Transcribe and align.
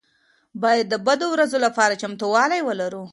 باید 0.61 0.85
د 0.89 0.95
بدو 1.07 1.27
ورځو 1.31 1.57
لپاره 1.65 1.99
چمتووالی 2.01 2.61
ولرو. 2.63 3.03